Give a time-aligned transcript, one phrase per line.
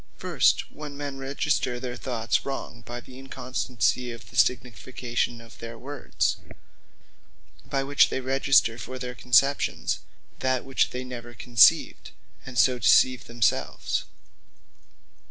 [0.17, 5.77] First, when men register their thoughts wrong, by the inconstancy of the signification of their
[5.77, 6.37] words;
[7.69, 9.99] by which they register for their conceptions,
[10.39, 12.09] that which they never conceived;
[12.47, 14.05] and so deceive themselves.